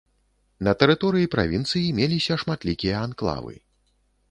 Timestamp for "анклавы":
3.09-3.55